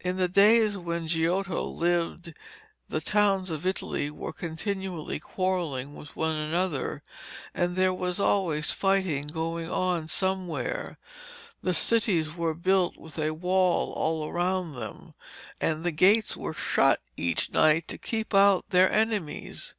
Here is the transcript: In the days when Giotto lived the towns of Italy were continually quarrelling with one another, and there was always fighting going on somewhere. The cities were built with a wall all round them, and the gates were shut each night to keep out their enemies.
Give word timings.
In 0.00 0.18
the 0.18 0.28
days 0.28 0.76
when 0.76 1.06
Giotto 1.08 1.64
lived 1.64 2.34
the 2.90 3.00
towns 3.00 3.48
of 3.48 3.64
Italy 3.64 4.10
were 4.10 4.34
continually 4.34 5.18
quarrelling 5.18 5.94
with 5.94 6.14
one 6.14 6.36
another, 6.36 7.02
and 7.54 7.74
there 7.74 7.94
was 7.94 8.20
always 8.20 8.70
fighting 8.72 9.28
going 9.28 9.70
on 9.70 10.08
somewhere. 10.08 10.98
The 11.62 11.72
cities 11.72 12.36
were 12.36 12.52
built 12.52 12.98
with 12.98 13.18
a 13.18 13.32
wall 13.32 13.94
all 13.94 14.30
round 14.30 14.74
them, 14.74 15.14
and 15.58 15.84
the 15.84 15.90
gates 15.90 16.36
were 16.36 16.52
shut 16.52 17.00
each 17.16 17.50
night 17.50 17.88
to 17.88 17.96
keep 17.96 18.34
out 18.34 18.68
their 18.68 18.92
enemies. 18.92 19.72